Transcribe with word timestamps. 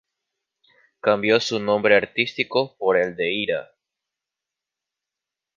Cambió 0.99 1.39
su 1.39 1.59
nombre 1.59 1.95
artístico 1.95 2.75
por 2.79 2.97
el 2.97 3.15
de 3.15 3.31
Ira. 3.33 3.69